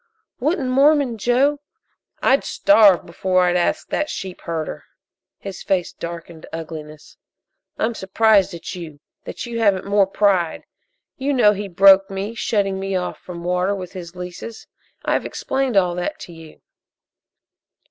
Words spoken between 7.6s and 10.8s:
"I'm surprised at you that you haven't more pride.